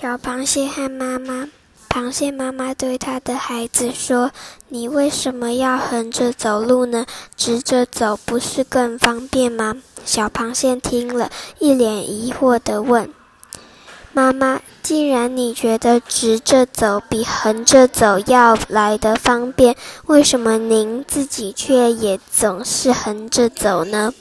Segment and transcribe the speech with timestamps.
[0.00, 1.46] 小螃蟹和妈妈。
[1.90, 4.30] 螃蟹妈妈对他的孩子说
[4.70, 7.04] ：“你为什么要横着走路呢？
[7.36, 9.76] 直着走不是更方便吗？”
[10.06, 13.12] 小螃蟹听了一脸疑惑地问
[14.14, 19.76] ：“妈妈，既然你觉得直着走比横着走要来的方便，
[20.06, 24.14] 为什么您自己却也总是横着走呢？”